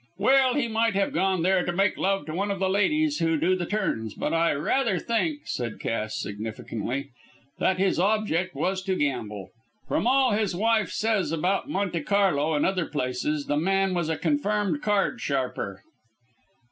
"Well, 0.17 0.55
he 0.55 0.67
might 0.67 0.95
have 0.95 1.13
gone 1.13 1.43
there 1.43 1.63
to 1.63 1.71
make 1.71 1.95
love 1.95 2.25
to 2.25 2.33
one 2.33 2.49
of 2.49 2.57
the 2.57 2.71
ladies 2.71 3.19
who 3.19 3.37
do 3.39 3.55
the 3.55 3.67
turns, 3.67 4.15
but 4.15 4.33
I 4.33 4.51
rather 4.53 4.97
think," 4.97 5.41
said 5.45 5.79
Cass, 5.79 6.19
significantly, 6.19 7.09
"that 7.59 7.77
his 7.77 7.99
object 7.99 8.55
was 8.55 8.81
to 8.85 8.95
gamble. 8.95 9.51
From 9.87 10.07
all 10.07 10.31
his 10.31 10.55
wife 10.55 10.89
says 10.89 11.31
about 11.31 11.69
Monte 11.69 12.01
Carlo 12.01 12.55
and 12.55 12.65
other 12.65 12.87
places 12.87 13.45
the 13.45 13.57
man 13.57 13.93
was 13.93 14.09
a 14.09 14.17
confirmed 14.17 14.81
card 14.81 15.21
sharper." 15.21 15.83